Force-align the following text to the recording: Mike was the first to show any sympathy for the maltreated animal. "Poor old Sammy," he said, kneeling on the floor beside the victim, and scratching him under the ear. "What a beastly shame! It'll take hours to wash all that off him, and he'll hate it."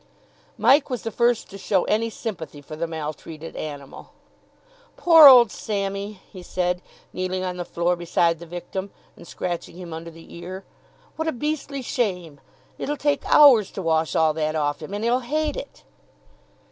Mike 0.57 0.89
was 0.89 1.03
the 1.03 1.11
first 1.11 1.47
to 1.47 1.59
show 1.59 1.83
any 1.83 2.09
sympathy 2.09 2.59
for 2.59 2.75
the 2.75 2.87
maltreated 2.87 3.55
animal. 3.55 4.13
"Poor 4.97 5.27
old 5.27 5.51
Sammy," 5.51 6.13
he 6.33 6.41
said, 6.41 6.81
kneeling 7.13 7.43
on 7.43 7.57
the 7.57 7.63
floor 7.63 7.95
beside 7.95 8.39
the 8.39 8.47
victim, 8.47 8.89
and 9.15 9.27
scratching 9.27 9.75
him 9.77 9.93
under 9.93 10.09
the 10.09 10.33
ear. 10.35 10.65
"What 11.17 11.27
a 11.27 11.31
beastly 11.31 11.83
shame! 11.83 12.39
It'll 12.79 12.97
take 12.97 13.21
hours 13.27 13.69
to 13.73 13.83
wash 13.83 14.15
all 14.15 14.33
that 14.33 14.55
off 14.55 14.81
him, 14.81 14.95
and 14.95 15.03
he'll 15.03 15.19
hate 15.19 15.55
it." 15.55 15.83